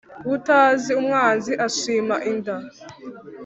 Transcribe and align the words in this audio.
Utazi 0.35 0.91
umwanzi 1.01 1.51
ashima 1.67 2.15
inda. 2.31 2.55